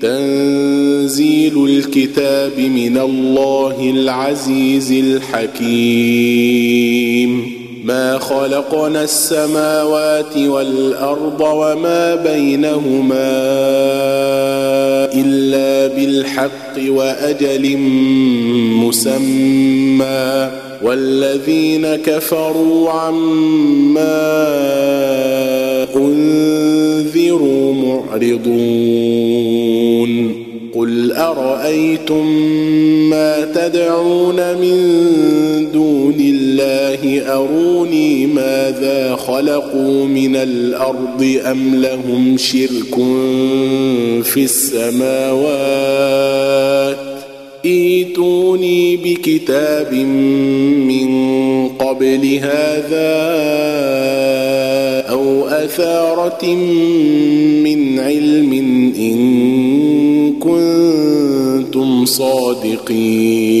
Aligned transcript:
تنزيل 0.00 1.64
الكتاب 1.64 2.58
من 2.58 2.98
الله 2.98 3.90
العزيز 3.90 4.92
الحكيم. 4.92 7.49
ما 7.90 8.18
خلقنا 8.18 9.04
السماوات 9.04 10.36
والأرض 10.36 11.40
وما 11.40 12.14
بينهما 12.14 13.30
إلا 15.14 15.94
بالحق 15.94 16.78
وأجل 16.88 17.76
مسمى 18.86 20.50
والذين 20.82 21.96
كفروا 21.96 22.90
عما 22.90 24.46
أنذروا 25.96 27.74
معرضون 27.74 28.70
قل 30.74 31.12
أرأيتم 31.12 32.26
ما 33.10 33.44
تدعون 33.54 34.36
من 34.36 34.76
دون 35.72 36.14
الله 36.20 36.39
أروني 37.26 38.26
ماذا 38.26 39.16
خلقوا 39.16 40.06
من 40.06 40.36
الأرض 40.36 41.40
أم 41.44 41.74
لهم 41.74 42.36
شرك 42.36 42.94
في 44.24 44.44
السماوات؟ 44.44 45.50
إيتوني 47.64 48.96
بكتاب 48.96 49.94
من 49.94 51.10
قبل 51.68 52.38
هذا 52.42 53.20
أو 55.10 55.46
أثارة 55.48 56.54
من 57.64 57.98
علم 57.98 58.52
إن 58.98 59.20
كنتم 60.40 62.04
صادقين. 62.04 63.60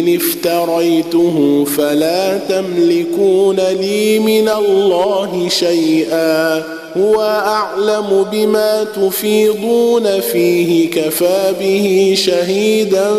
إن 0.00 0.14
افتريته 0.14 1.64
فلا 1.64 2.38
تملكون 2.38 3.56
لي 3.56 4.18
من 4.18 4.48
الله 4.48 5.48
شيئا 5.48 6.64
هو 6.96 7.20
أعلم 7.20 8.26
بما 8.32 8.84
تفيضون 8.84 10.20
فيه 10.20 10.90
كفى 10.90 11.54
به 11.60 12.14
شهيدا 12.16 13.10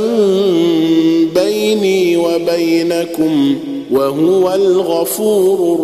بيني 1.35 2.17
وبينكم 2.17 3.55
وهو 3.91 4.53
الغفور 4.53 5.77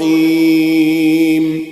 الرحيم. 0.00 1.71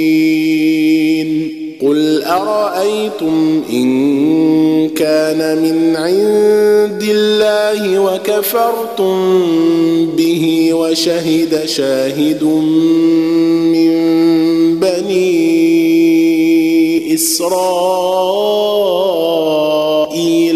قل 2.31 2.37
أرأيتم 2.47 3.63
إن 3.69 4.89
كان 4.89 5.57
من 5.61 5.95
عند 5.95 7.03
الله 7.03 7.99
وكفرتم 7.99 9.15
به 10.05 10.73
وشهد 10.73 11.65
شاهد 11.65 12.43
من 13.73 13.91
بني 14.79 15.41
إسرائيل 17.13 17.51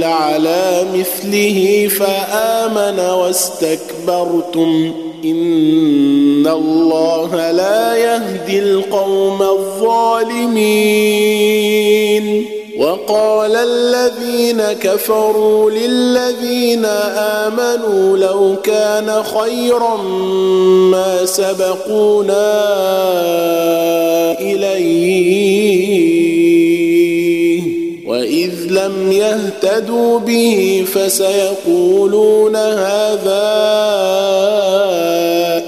على 0.03 0.85
مثله 0.93 1.87
فآمن 1.87 2.99
واستكبرتم 2.99 4.91
إن 5.25 5.35
الله 6.55 7.51
لا 7.51 7.95
يهدي 7.95 8.59
القوم 8.59 9.41
الظالمين. 9.41 10.95
وقال 12.77 13.55
الذين 13.55 14.61
كفروا 14.61 15.71
للذين 15.71 16.85
آمنوا 17.45 18.17
لو 18.17 18.55
كان 18.63 19.23
خيرا 19.23 19.97
ما 20.91 21.25
سبقونا 21.25 22.63
إليه. 24.39 25.75
وإذ 28.07 28.53
لم 28.69 29.11
يهتدوا 29.11 30.19
به 30.19 30.85
فسيقولون 30.93 32.55
هذا 32.55 33.45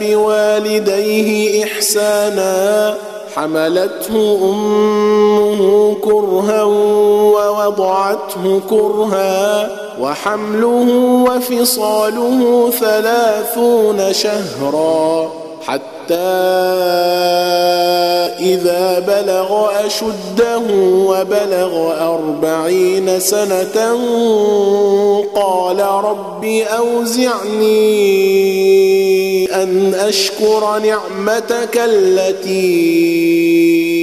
بوالديه 0.00 1.64
إحسانا 1.64 2.94
حملته 3.34 4.38
أمه 4.42 5.94
كرها 5.94 6.62
ووضعته 6.62 8.60
كرها 8.70 9.70
وحمله 10.00 10.88
وفصاله 11.28 12.70
ثلاثون 12.80 14.12
شهرا 14.12 15.30
حتى 15.66 15.95
إذا 18.40 18.98
بلغ 18.98 19.66
أشده 19.86 20.58
وبلغ 20.82 21.92
أربعين 22.14 23.20
سنة 23.20 23.96
قال 25.34 25.80
رب 25.80 26.44
أوزعني 26.78 27.86
أن 29.62 29.94
أشكر 29.94 30.78
نعمتك 30.78 31.80
التي 31.84 33.95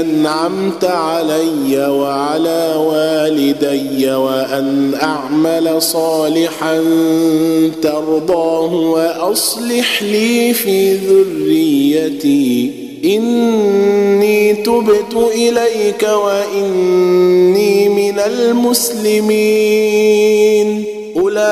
أنعمت 0.00 0.84
علي 0.84 1.86
وعلى 1.88 2.74
والدي 2.76 4.10
وأن 4.10 4.94
أعمل 5.02 5.82
صالحا 5.82 6.84
ترضاه 7.82 8.74
وأصلح 8.74 10.02
لي 10.02 10.54
في 10.54 10.94
ذريتي. 10.94 12.70
إني 13.04 14.54
تبت 14.54 15.30
إليك 15.34 16.02
وإني 16.02 17.88
من 17.88 18.18
المسلمين. 18.18 19.64
أولئك 21.16 21.44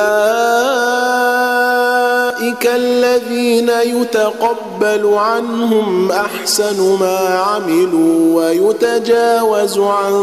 الذين 2.76 3.68
يتقبل 3.68 4.71
عنهم 4.84 6.10
أحسن 6.10 6.96
ما 7.00 7.18
عملوا 7.18 8.34
ويتجاوز 8.34 9.78
عن 9.78 10.14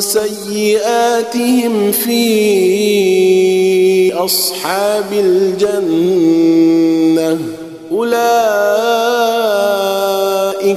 سيئاتهم 0.00 1.92
في 1.92 2.18
أصحاب 4.14 5.12
الجنة. 5.12 6.38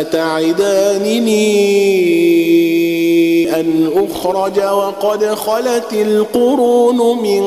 أتعدانني 0.00 1.60
أن 3.60 3.90
أخرج 3.96 4.60
وقد 4.60 5.24
خلت 5.24 5.92
القرون 5.92 6.96
من 7.22 7.42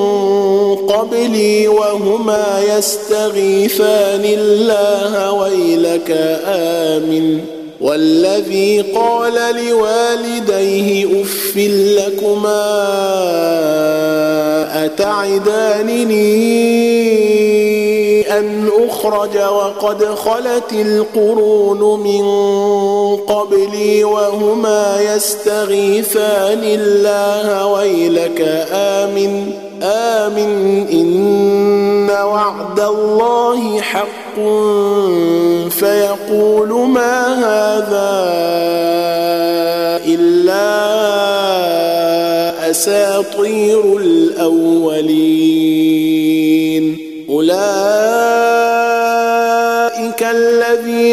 قبلي 0.75 1.67
وهما 1.67 2.63
يستغيثان 2.77 4.21
الله 4.25 5.31
ويلك 5.31 6.11
آمن 6.45 7.39
والذي 7.81 8.81
قال 8.81 9.33
لوالديه 9.33 11.21
أف 11.21 11.57
لكما 11.97 12.63
أتعدانني 14.85 16.23
ان 18.39 18.69
أخرج 18.89 19.37
وقد 19.37 20.05
خلت 20.05 20.73
القرون 20.73 21.99
من 21.99 22.25
قبلي 23.17 24.03
وهما 24.03 25.01
يستغيثان 25.01 26.61
الله 26.63 27.67
ويلك 27.67 28.67
آمن. 28.73 29.51
آمن 29.83 30.87
إن 30.91 32.09
وعد 32.09 32.79
الله 32.79 33.81
حق. 33.81 34.35
فيقول 35.69 36.69
ما 36.69 37.35
هذا 37.39 38.23
إلا 40.05 40.73
أساطير 42.69 43.97
الأولين. 43.97 45.13
أولئك 47.29 48.12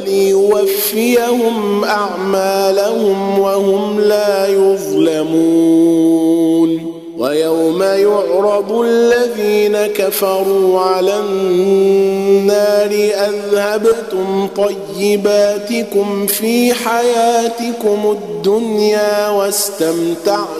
وليوفيهم 0.00 1.84
أعمالهم 1.84 3.38
وهم 3.38 4.00
لا 4.00 4.46
يظلمون 4.46 6.00
ويوم 7.18 7.82
يعرض 7.82 8.72
الذين 8.72 9.86
كفروا 9.86 10.80
على 10.80 11.20
النار 11.20 12.90
أذهبتم 13.28 14.48
طيباتكم 14.56 16.26
في 16.26 16.74
حياتكم 16.74 18.16
الدنيا 18.22 19.28
واستمتعتم 19.28 20.59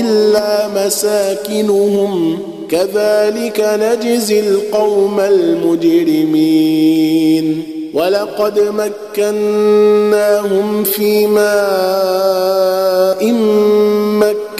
إلا 0.00 0.68
مساكنهم. 0.68 2.38
كذلك 2.70 3.60
نجزي 3.60 4.40
القوم 4.40 5.20
المجرمين. 5.20 7.62
ولقد 7.94 8.60
مكناهم 9.18 10.84
في 10.84 11.26
ماء 11.26 11.50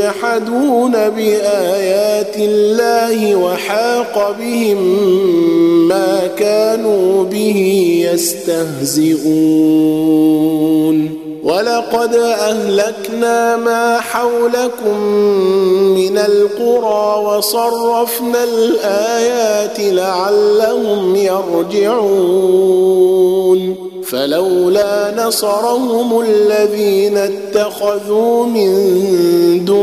يجحدون 0.00 0.92
بآيات 0.92 2.36
الله 2.36 3.36
وحاق 3.36 4.36
بهم 4.40 4.78
ما 5.88 6.26
كانوا 6.26 7.24
به 7.24 7.58
يستهزئون. 8.12 9.20
ولقد 11.44 12.14
أهلكنا 12.14 13.56
ما 13.56 14.00
حولكم 14.00 15.00
من 15.94 16.18
القرى 16.18 17.24
وصرفنا 17.24 18.44
الآيات 18.44 19.80
لعلهم 19.80 21.16
يرجعون. 21.16 22.30
فلولا 24.10 25.26
نصرهم 25.26 26.20
الذين 26.20 27.16
اتخذوا 27.16 28.46
من 28.46 28.70
دون 29.64 29.79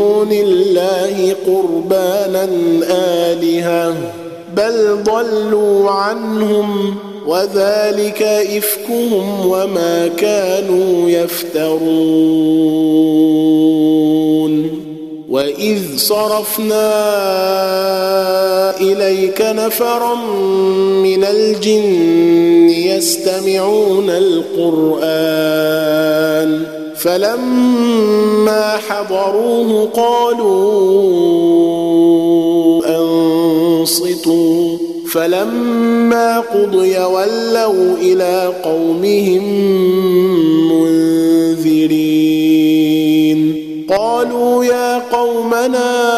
قربانا 1.34 2.50
آلهة 2.89 3.96
بل 4.55 5.03
ضلوا 5.03 5.91
عنهم 5.91 6.96
وذلك 7.27 8.22
إفكهم 8.57 9.46
وما 9.46 10.07
كانوا 10.17 11.10
يفترون. 11.10 12.57
وإذ 15.29 15.98
صرفنا 15.98 16.89
إليك 18.81 19.41
نفرا 19.41 20.15
من 21.03 21.24
الجن 21.24 22.69
يستمعون 22.69 24.10
القرآن 24.10 25.48
فلما 27.00 28.77
حضروه 28.89 29.89
قالوا 29.96 30.58
أنصتوا. 33.00 34.77
فلما 35.13 36.39
قضي 36.39 37.00
ولوا 37.00 37.98
إلى 38.01 38.54
قومهم 38.63 39.44
منذرين. 40.72 42.18
قالوا 43.89 44.66
يا 44.66 44.98
قومنا 44.98 46.18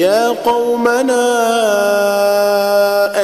يا 0.00 0.28
قومنا 0.28 1.26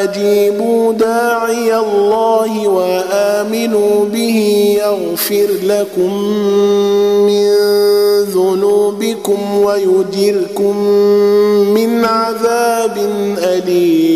أجيبوا 0.04 0.92
داعي 0.92 1.76
الله 1.76 2.68
وآمنوا 2.68 4.04
به 4.04 4.38
يغفر 4.80 5.48
لكم 5.62 6.12
من 7.26 7.48
ذنوبكم 8.24 9.58
ويجركم 9.58 10.76
من 11.76 12.04
عذاب 12.04 12.96
أليم. 13.38 14.15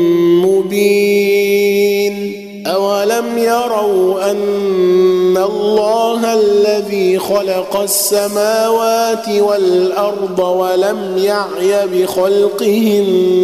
الله 5.45 6.33
الذي 6.33 7.19
خلق 7.19 7.79
السماوات 7.81 9.29
والأرض 9.29 10.39
ولم 10.39 11.17
يعي 11.17 11.87
بخلقهن 11.87 13.35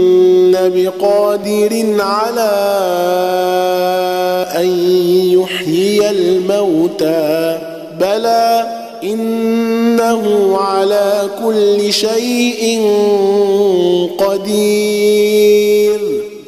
بقادر 0.75 1.95
على 1.99 2.51
أن 4.55 4.67
يحيي 5.31 6.09
الموتى. 6.09 7.59
بلى 7.99 8.67
إنه 9.03 10.57
على 10.57 11.29
كل 11.45 11.93
شيء 11.93 12.81
قدير. 14.17 15.99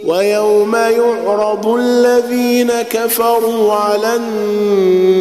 ويوم 0.05 0.75
يعرض 0.75 1.67
الذين 1.67 2.71
كفروا 2.81 3.73
على 3.73 4.15
النار 4.15 5.18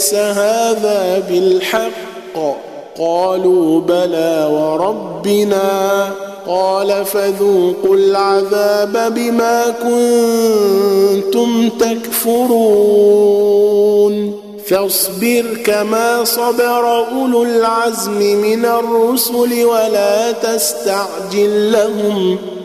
اليس 0.00 0.14
هذا 0.14 1.22
بالحق. 1.28 2.56
قالوا 2.98 3.80
بلى 3.80 4.48
وربنا. 4.52 6.10
قال 6.46 7.04
فذوقوا 7.04 7.96
العذاب 7.96 9.14
بما 9.14 9.64
كنتم 9.82 11.68
تكفرون. 11.68 12.70
فاصبر 14.66 15.44
كما 15.64 16.24
صبر 16.24 17.06
أولو 17.08 17.42
العزم 17.42 18.18
من 18.18 18.64
الرسل 18.64 19.64
ولا 19.64 20.32
تستعجل 20.32 21.72
لهم. 21.72 22.38